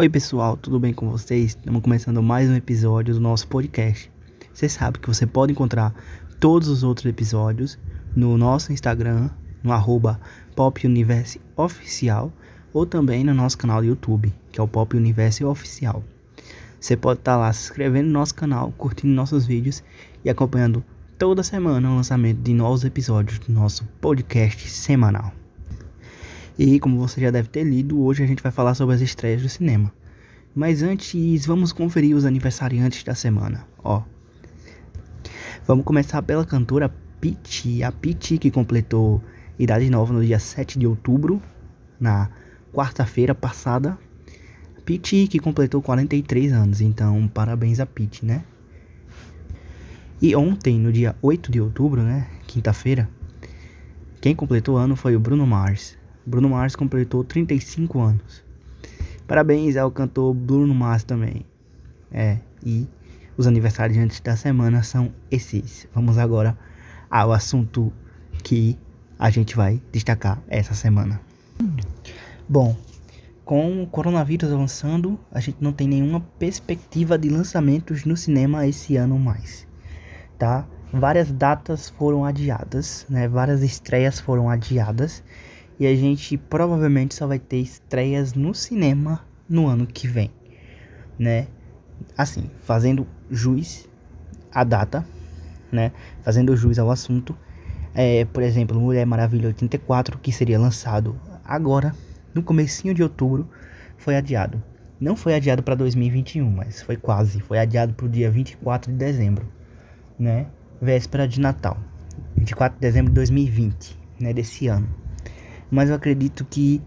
Oi 0.00 0.08
pessoal, 0.08 0.56
tudo 0.56 0.78
bem 0.78 0.94
com 0.94 1.10
vocês? 1.10 1.56
Estamos 1.56 1.82
começando 1.82 2.22
mais 2.22 2.48
um 2.48 2.54
episódio 2.54 3.14
do 3.14 3.20
nosso 3.20 3.48
podcast. 3.48 4.08
Você 4.54 4.68
sabe 4.68 5.00
que 5.00 5.08
você 5.08 5.26
pode 5.26 5.50
encontrar 5.50 5.92
todos 6.38 6.68
os 6.68 6.84
outros 6.84 7.06
episódios 7.06 7.76
no 8.14 8.38
nosso 8.38 8.72
Instagram, 8.72 9.28
no 9.60 9.72
arroba 9.72 10.20
ou 12.72 12.86
também 12.86 13.24
no 13.24 13.34
nosso 13.34 13.58
canal 13.58 13.80
do 13.80 13.88
YouTube, 13.88 14.32
que 14.52 14.60
é 14.60 14.62
o 14.62 14.68
Pop 14.68 14.96
Universe 14.96 15.44
Oficial. 15.44 16.04
Você 16.78 16.96
pode 16.96 17.18
estar 17.18 17.36
lá 17.36 17.52
se 17.52 17.64
inscrevendo 17.64 18.06
no 18.06 18.12
nosso 18.12 18.36
canal, 18.36 18.72
curtindo 18.78 19.12
nossos 19.12 19.46
vídeos 19.46 19.82
e 20.24 20.30
acompanhando 20.30 20.84
toda 21.18 21.42
semana 21.42 21.90
o 21.90 21.96
lançamento 21.96 22.38
de 22.38 22.54
novos 22.54 22.84
episódios 22.84 23.40
do 23.40 23.52
nosso 23.52 23.84
podcast 24.00 24.70
semanal. 24.70 25.32
E 26.58 26.80
como 26.80 26.98
você 26.98 27.20
já 27.20 27.30
deve 27.30 27.48
ter 27.48 27.62
lido, 27.62 28.02
hoje 28.02 28.24
a 28.24 28.26
gente 28.26 28.42
vai 28.42 28.50
falar 28.50 28.74
sobre 28.74 28.94
as 28.96 29.00
estreias 29.00 29.40
do 29.40 29.48
cinema. 29.48 29.92
Mas 30.52 30.82
antes, 30.82 31.46
vamos 31.46 31.72
conferir 31.72 32.16
os 32.16 32.24
aniversariantes 32.24 33.04
da 33.04 33.14
semana. 33.14 33.64
Ó, 33.78 34.02
vamos 35.64 35.84
começar 35.84 36.20
pela 36.22 36.44
cantora 36.44 36.92
Pitty, 37.20 37.84
a 37.84 37.92
Pitty 37.92 38.38
que 38.38 38.50
completou 38.50 39.22
idade 39.56 39.88
nova 39.88 40.12
no 40.12 40.24
dia 40.24 40.40
7 40.40 40.80
de 40.80 40.86
outubro, 40.86 41.40
na 42.00 42.28
quarta-feira 42.72 43.36
passada. 43.36 43.96
Pitty 44.84 45.28
que 45.28 45.38
completou 45.38 45.82
43 45.82 46.52
anos, 46.52 46.80
então 46.80 47.28
parabéns 47.28 47.78
a 47.78 47.86
Pitty, 47.86 48.24
né? 48.24 48.42
E 50.20 50.34
ontem, 50.34 50.80
no 50.80 50.90
dia 50.90 51.14
8 51.22 51.52
de 51.52 51.60
outubro, 51.60 52.02
né, 52.02 52.26
quinta-feira, 52.46 53.08
quem 54.20 54.34
completou 54.34 54.74
o 54.74 54.78
ano 54.78 54.96
foi 54.96 55.14
o 55.14 55.20
Bruno 55.20 55.46
Mars. 55.46 55.97
Bruno 56.28 56.50
Mars 56.50 56.76
completou 56.76 57.24
35 57.24 58.00
anos. 58.00 58.44
Parabéns 59.26 59.76
ao 59.76 59.90
cantor 59.90 60.34
Bruno 60.34 60.74
Mars 60.74 61.02
também. 61.02 61.44
É, 62.12 62.38
e 62.62 62.86
os 63.36 63.46
aniversários 63.46 63.96
antes 63.98 64.20
da 64.20 64.36
semana 64.36 64.82
são 64.82 65.10
esses. 65.30 65.88
Vamos 65.94 66.18
agora 66.18 66.56
ao 67.10 67.32
assunto 67.32 67.90
que 68.44 68.78
a 69.18 69.30
gente 69.30 69.56
vai 69.56 69.80
destacar 69.90 70.38
essa 70.48 70.74
semana. 70.74 71.18
Bom, 72.46 72.76
com 73.44 73.82
o 73.82 73.86
coronavírus 73.86 74.52
avançando, 74.52 75.18
a 75.32 75.40
gente 75.40 75.56
não 75.60 75.72
tem 75.72 75.88
nenhuma 75.88 76.20
perspectiva 76.38 77.16
de 77.16 77.30
lançamentos 77.30 78.04
no 78.04 78.16
cinema 78.16 78.66
esse 78.66 78.96
ano 78.96 79.18
mais, 79.18 79.66
tá? 80.38 80.66
Várias 80.92 81.32
datas 81.32 81.88
foram 81.88 82.24
adiadas, 82.24 83.06
né? 83.08 83.28
Várias 83.28 83.62
estreias 83.62 84.20
foram 84.20 84.48
adiadas 84.48 85.22
e 85.78 85.86
a 85.86 85.94
gente 85.94 86.36
provavelmente 86.36 87.14
só 87.14 87.26
vai 87.26 87.38
ter 87.38 87.58
estreias 87.58 88.34
no 88.34 88.52
cinema 88.52 89.24
no 89.48 89.66
ano 89.66 89.86
que 89.86 90.08
vem, 90.08 90.30
né? 91.18 91.46
Assim, 92.16 92.50
fazendo 92.64 93.06
juiz 93.30 93.88
à 94.52 94.64
data, 94.64 95.06
né? 95.70 95.92
Fazendo 96.22 96.56
juiz 96.56 96.78
ao 96.78 96.90
assunto, 96.90 97.36
é, 97.94 98.24
por 98.24 98.42
exemplo, 98.42 98.80
Mulher 98.80 99.06
Maravilha 99.06 99.48
84, 99.48 100.18
que 100.18 100.32
seria 100.32 100.58
lançado 100.58 101.18
agora, 101.44 101.94
no 102.34 102.42
comecinho 102.42 102.92
de 102.92 103.02
outubro, 103.02 103.48
foi 103.96 104.16
adiado. 104.16 104.62
Não 105.00 105.14
foi 105.14 105.34
adiado 105.34 105.62
para 105.62 105.76
2021, 105.76 106.50
mas 106.50 106.82
foi 106.82 106.96
quase. 106.96 107.40
Foi 107.40 107.58
adiado 107.58 107.94
para 107.94 108.06
o 108.06 108.08
dia 108.08 108.30
24 108.30 108.90
de 108.90 108.98
dezembro, 108.98 109.46
né? 110.18 110.46
Véspera 110.82 111.26
de 111.26 111.40
Natal. 111.40 111.78
24 112.36 112.76
de 112.76 112.80
dezembro 112.80 113.10
de 113.10 113.14
2020, 113.14 113.96
né? 114.20 114.32
Desse 114.32 114.66
ano 114.66 115.07
mas 115.70 115.88
eu 115.88 115.96
acredito 115.96 116.44
que 116.44 116.82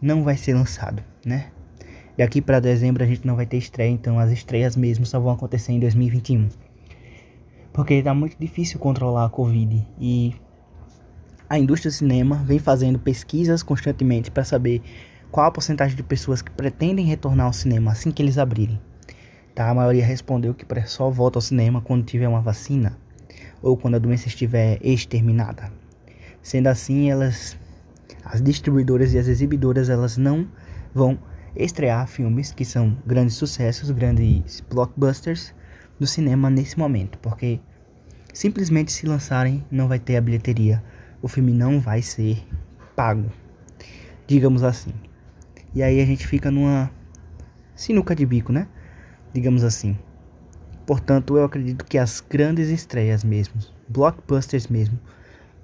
não 0.00 0.24
vai 0.24 0.36
ser 0.36 0.54
lançado, 0.54 1.02
né? 1.24 1.50
Daqui 2.16 2.42
para 2.42 2.60
dezembro 2.60 3.02
a 3.02 3.06
gente 3.06 3.26
não 3.26 3.36
vai 3.36 3.46
ter 3.46 3.56
estreia, 3.56 3.90
então 3.90 4.18
as 4.18 4.30
estreias 4.30 4.76
mesmo 4.76 5.06
só 5.06 5.18
vão 5.18 5.32
acontecer 5.32 5.72
em 5.72 5.80
2021. 5.80 6.48
Porque 7.72 8.02
tá 8.02 8.12
muito 8.12 8.36
difícil 8.38 8.78
controlar 8.78 9.24
a 9.24 9.30
Covid 9.30 9.86
e 9.98 10.34
a 11.48 11.58
indústria 11.58 11.90
do 11.90 11.94
cinema 11.94 12.36
vem 12.44 12.58
fazendo 12.58 12.98
pesquisas 12.98 13.62
constantemente 13.62 14.30
para 14.30 14.44
saber 14.44 14.82
qual 15.30 15.46
a 15.46 15.50
porcentagem 15.50 15.96
de 15.96 16.02
pessoas 16.02 16.42
que 16.42 16.50
pretendem 16.50 17.06
retornar 17.06 17.46
ao 17.46 17.52
cinema 17.52 17.92
assim 17.92 18.10
que 18.10 18.22
eles 18.22 18.36
abrirem. 18.36 18.78
Tá? 19.54 19.70
A 19.70 19.74
maioria 19.74 20.04
respondeu 20.04 20.54
que 20.54 20.66
só 20.86 21.10
volta 21.10 21.38
ao 21.38 21.42
cinema 21.42 21.80
quando 21.80 22.04
tiver 22.04 22.28
uma 22.28 22.40
vacina 22.40 22.98
ou 23.62 23.76
quando 23.76 23.94
a 23.94 23.98
doença 23.98 24.28
estiver 24.28 24.78
exterminada. 24.82 25.72
Sendo 26.42 26.66
assim, 26.66 27.10
elas 27.10 27.56
as 28.32 28.40
distribuidoras 28.40 29.12
e 29.12 29.18
as 29.18 29.28
exibidoras 29.28 29.90
elas 29.90 30.16
não 30.16 30.48
vão 30.94 31.18
estrear 31.54 32.06
filmes 32.06 32.50
que 32.50 32.64
são 32.64 32.96
grandes 33.06 33.36
sucessos, 33.36 33.90
grandes 33.90 34.62
blockbusters 34.70 35.54
no 36.00 36.06
cinema 36.06 36.48
nesse 36.48 36.78
momento, 36.78 37.18
porque 37.18 37.60
simplesmente 38.32 38.90
se 38.90 39.06
lançarem 39.06 39.62
não 39.70 39.86
vai 39.86 39.98
ter 39.98 40.16
a 40.16 40.20
bilheteria, 40.22 40.82
o 41.20 41.28
filme 41.28 41.52
não 41.52 41.78
vai 41.78 42.00
ser 42.00 42.42
pago, 42.96 43.30
digamos 44.26 44.62
assim. 44.62 44.94
E 45.74 45.82
aí 45.82 46.00
a 46.00 46.06
gente 46.06 46.26
fica 46.26 46.50
numa 46.50 46.90
sinuca 47.76 48.16
de 48.16 48.24
bico, 48.24 48.50
né? 48.50 48.66
Digamos 49.34 49.62
assim. 49.62 49.94
Portanto, 50.86 51.36
eu 51.36 51.44
acredito 51.44 51.84
que 51.84 51.98
as 51.98 52.24
grandes 52.26 52.70
estreias 52.70 53.22
mesmo, 53.22 53.60
blockbusters 53.88 54.68
mesmo, 54.68 54.98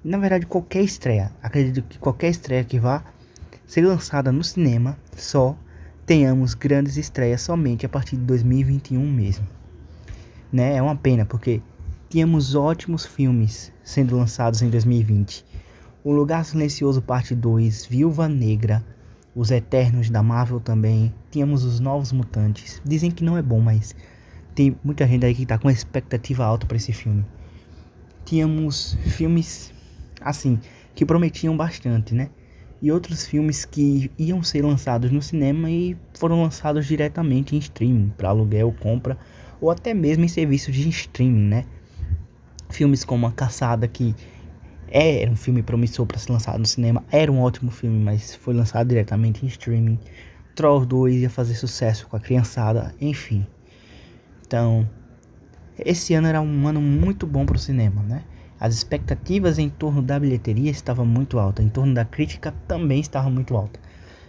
na 0.03 0.17
verdade, 0.17 0.45
qualquer 0.45 0.81
estreia, 0.81 1.31
acredito 1.41 1.83
que 1.83 1.99
qualquer 1.99 2.29
estreia 2.29 2.63
que 2.63 2.79
vá 2.79 3.03
ser 3.67 3.85
lançada 3.85 4.31
no 4.31 4.43
cinema, 4.43 4.97
só 5.15 5.57
tenhamos 6.05 6.53
grandes 6.53 6.97
estreias 6.97 7.41
somente 7.41 7.85
a 7.85 7.89
partir 7.89 8.15
de 8.15 8.23
2021 8.23 8.99
mesmo. 9.11 9.47
Né? 10.51 10.75
É 10.75 10.81
uma 10.81 10.95
pena, 10.95 11.25
porque 11.25 11.61
tínhamos 12.09 12.55
ótimos 12.55 13.05
filmes 13.05 13.71
sendo 13.83 14.17
lançados 14.17 14.61
em 14.61 14.69
2020. 14.69 15.45
O 16.03 16.11
Lugar 16.11 16.45
Silencioso 16.45 17.01
Parte 17.01 17.35
2, 17.35 17.85
Viúva 17.85 18.27
Negra, 18.27 18.83
Os 19.35 19.51
Eternos 19.51 20.09
da 20.09 20.23
Marvel 20.23 20.59
também, 20.59 21.13
tínhamos 21.29 21.63
Os 21.63 21.79
Novos 21.79 22.11
Mutantes. 22.11 22.81
Dizem 22.83 23.11
que 23.11 23.23
não 23.23 23.37
é 23.37 23.41
bom, 23.41 23.59
mas 23.59 23.93
tem 24.55 24.75
muita 24.83 25.05
gente 25.05 25.25
aí 25.25 25.35
que 25.35 25.45
tá 25.45 25.57
com 25.57 25.69
expectativa 25.69 26.43
alta 26.43 26.65
para 26.65 26.77
esse 26.77 26.93
filme. 26.93 27.23
Tínhamos 28.25 28.97
filmes 29.05 29.71
assim, 30.21 30.59
que 30.95 31.05
prometiam 31.05 31.55
bastante, 31.55 32.13
né? 32.13 32.29
E 32.81 32.91
outros 32.91 33.25
filmes 33.25 33.65
que 33.65 34.09
iam 34.17 34.41
ser 34.41 34.63
lançados 34.63 35.11
no 35.11 35.21
cinema 35.21 35.69
e 35.69 35.97
foram 36.17 36.41
lançados 36.41 36.85
diretamente 36.85 37.55
em 37.55 37.59
streaming, 37.59 38.13
para 38.17 38.29
aluguel, 38.29 38.73
compra 38.79 39.17
ou 39.61 39.69
até 39.69 39.93
mesmo 39.93 40.23
em 40.23 40.27
serviços 40.27 40.73
de 40.73 40.87
streaming, 40.89 41.47
né? 41.47 41.65
Filmes 42.69 43.03
como 43.03 43.27
A 43.27 43.31
Caçada, 43.31 43.87
que 43.87 44.15
era 44.87 45.29
um 45.29 45.35
filme 45.35 45.61
promissor 45.61 46.05
para 46.05 46.17
ser 46.17 46.31
lançado 46.31 46.59
no 46.59 46.65
cinema, 46.65 47.03
era 47.11 47.31
um 47.31 47.41
ótimo 47.41 47.69
filme, 47.69 47.99
mas 47.99 48.35
foi 48.35 48.53
lançado 48.53 48.87
diretamente 48.87 49.45
em 49.45 49.47
streaming. 49.49 49.99
Trolls 50.55 50.87
2 50.87 51.21
ia 51.21 51.29
fazer 51.29 51.55
sucesso 51.55 52.07
com 52.07 52.15
a 52.15 52.19
criançada, 52.19 52.93
enfim. 52.99 53.45
Então, 54.45 54.89
esse 55.77 56.13
ano 56.13 56.27
era 56.27 56.41
um 56.41 56.67
ano 56.67 56.81
muito 56.81 57.27
bom 57.27 57.45
para 57.45 57.55
o 57.55 57.59
cinema, 57.59 58.01
né? 58.03 58.23
As 58.59 58.73
expectativas 58.73 59.57
em 59.57 59.69
torno 59.69 60.01
da 60.01 60.19
bilheteria 60.19 60.69
estavam 60.69 61.05
muito 61.05 61.39
altas, 61.39 61.65
em 61.65 61.69
torno 61.69 61.93
da 61.93 62.03
crítica 62.03 62.53
também 62.67 62.99
estava 62.99 63.29
muito 63.29 63.55
alta. 63.55 63.79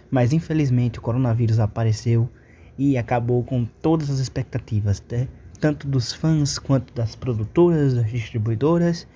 Mas 0.09 0.31
infelizmente 0.31 0.99
o 0.99 1.01
coronavírus 1.01 1.59
apareceu 1.59 2.29
e 2.77 2.97
acabou 2.97 3.43
com 3.43 3.65
todas 3.65 4.09
as 4.09 4.19
expectativas, 4.19 5.03
né? 5.11 5.27
tanto 5.59 5.87
dos 5.87 6.13
fãs 6.13 6.57
quanto 6.57 6.93
das 6.93 7.15
produtoras, 7.15 7.93
das 7.93 8.09
distribuidoras, 8.09 9.07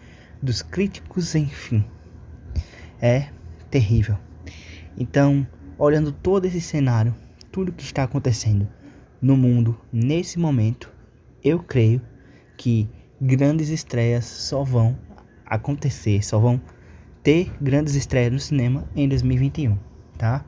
dos 0.41 0.61
críticos, 0.61 1.33
enfim. 1.33 1.83
É 3.01 3.29
terrível. 3.71 4.17
Então, 4.97 5.45
olhando 5.77 6.11
todo 6.11 6.45
esse 6.45 6.61
cenário, 6.61 7.15
tudo 7.51 7.71
que 7.71 7.83
está 7.83 8.03
acontecendo 8.03 8.67
no 9.21 9.35
mundo 9.35 9.79
nesse 9.91 10.37
momento, 10.37 10.91
eu 11.43 11.59
creio 11.59 12.01
que 12.57 12.87
grandes 13.21 13.69
estreias 13.69 14.25
só 14.25 14.63
vão 14.63 14.97
acontecer, 15.45 16.23
só 16.23 16.39
vão 16.39 16.59
ter 17.23 17.51
grandes 17.61 17.95
estreias 17.95 18.31
no 18.31 18.39
cinema 18.39 18.87
em 18.95 19.07
2021, 19.07 19.77
tá? 20.17 20.43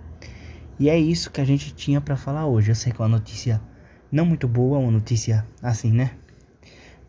E 0.80 0.90
é 0.90 0.98
isso 0.98 1.32
que 1.32 1.42
a 1.42 1.46
gente 1.46 1.74
tinha 1.74 2.00
para 2.00 2.16
falar 2.16 2.46
hoje. 2.46 2.72
Eu 2.72 2.76
sei 2.76 2.92
que 2.92 3.02
é 3.02 3.04
uma 3.06 3.18
notícia 3.18 3.60
não 4.12 4.26
muito 4.26 4.48
boa, 4.48 4.78
uma 4.78 4.92
notícia 4.92 5.46
assim, 5.62 5.92
né? 5.92 6.12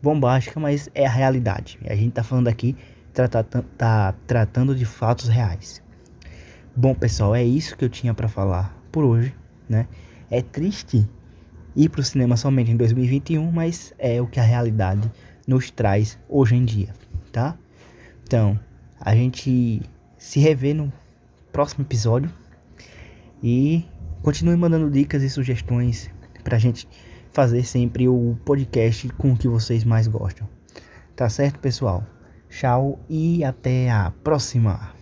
Bombástica, 0.01 0.59
mas 0.59 0.89
é 0.95 1.05
a 1.05 1.09
realidade. 1.09 1.77
A 1.85 1.95
gente 1.95 2.13
tá 2.13 2.23
falando 2.23 2.47
aqui, 2.47 2.75
trata, 3.13 3.43
tá 3.43 4.13
tratando 4.25 4.73
de 4.73 4.85
fatos 4.85 5.27
reais. 5.27 5.83
Bom, 6.75 6.95
pessoal, 6.95 7.35
é 7.35 7.43
isso 7.43 7.75
que 7.77 7.85
eu 7.85 7.89
tinha 7.89 8.13
para 8.13 8.27
falar 8.27 8.75
por 8.91 9.03
hoje, 9.03 9.35
né? 9.67 9.87
É 10.31 10.41
triste 10.41 11.07
ir 11.75 11.89
pro 11.89 12.03
cinema 12.03 12.35
somente 12.37 12.71
em 12.71 12.77
2021, 12.77 13.51
mas 13.51 13.93
é 13.99 14.21
o 14.21 14.27
que 14.27 14.39
a 14.39 14.43
realidade 14.43 15.11
nos 15.49 15.71
traz 15.71 16.17
hoje 16.29 16.55
em 16.55 16.63
dia, 16.63 16.93
tá? 17.31 17.57
Então, 18.23 18.59
a 19.01 19.15
gente 19.15 19.81
se 20.17 20.39
revê 20.39 20.73
no 20.73 20.93
próximo 21.51 21.83
episódio 21.83 22.31
e 23.41 23.85
Continue 24.21 24.57
mandando 24.57 24.91
dicas 24.91 25.23
e 25.23 25.29
sugestões 25.29 26.11
pra 26.43 26.57
gente 26.57 26.87
fazer 27.31 27.63
sempre 27.63 28.07
o 28.07 28.37
podcast 28.43 29.07
com 29.13 29.31
o 29.31 29.37
que 29.37 29.47
vocês 29.47 29.83
mais 29.83 30.07
gostam. 30.07 30.47
Tá 31.15 31.29
certo, 31.29 31.59
pessoal? 31.59 32.03
Tchau 32.49 32.99
e 33.09 33.43
até 33.43 33.89
a 33.89 34.11
próxima! 34.23 34.98